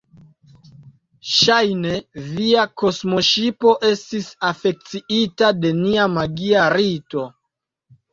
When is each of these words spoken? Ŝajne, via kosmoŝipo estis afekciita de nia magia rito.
Ŝajne, 1.31 1.91
via 2.29 2.63
kosmoŝipo 2.83 3.73
estis 3.89 4.29
afekciita 4.49 5.51
de 5.59 5.73
nia 5.83 6.07
magia 6.15 6.65
rito. 6.77 7.27